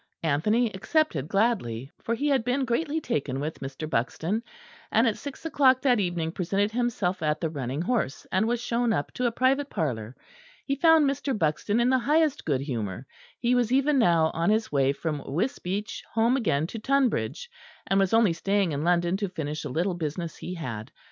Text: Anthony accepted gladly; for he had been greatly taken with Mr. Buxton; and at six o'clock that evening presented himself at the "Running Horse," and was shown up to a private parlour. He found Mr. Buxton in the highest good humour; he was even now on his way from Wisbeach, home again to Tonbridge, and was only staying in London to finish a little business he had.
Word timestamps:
Anthony 0.23 0.73
accepted 0.73 1.27
gladly; 1.27 1.91
for 2.01 2.15
he 2.15 2.27
had 2.29 2.43
been 2.43 2.65
greatly 2.65 2.99
taken 2.99 3.39
with 3.39 3.59
Mr. 3.59 3.87
Buxton; 3.87 4.41
and 4.91 5.05
at 5.05 5.15
six 5.15 5.45
o'clock 5.45 5.79
that 5.83 5.99
evening 5.99 6.31
presented 6.31 6.71
himself 6.71 7.21
at 7.21 7.39
the 7.39 7.51
"Running 7.51 7.83
Horse," 7.83 8.25
and 8.31 8.47
was 8.47 8.59
shown 8.59 8.93
up 8.93 9.11
to 9.13 9.27
a 9.27 9.31
private 9.31 9.69
parlour. 9.69 10.15
He 10.65 10.73
found 10.75 11.07
Mr. 11.07 11.37
Buxton 11.37 11.79
in 11.79 11.91
the 11.91 11.99
highest 11.99 12.45
good 12.45 12.61
humour; 12.61 13.05
he 13.39 13.53
was 13.53 13.71
even 13.71 13.99
now 13.99 14.31
on 14.33 14.49
his 14.49 14.71
way 14.71 14.91
from 14.91 15.21
Wisbeach, 15.23 16.01
home 16.15 16.35
again 16.35 16.65
to 16.65 16.79
Tonbridge, 16.79 17.47
and 17.85 17.99
was 17.99 18.11
only 18.11 18.33
staying 18.33 18.71
in 18.71 18.83
London 18.83 19.17
to 19.17 19.29
finish 19.29 19.63
a 19.65 19.69
little 19.69 19.93
business 19.93 20.35
he 20.37 20.55
had. 20.55 20.91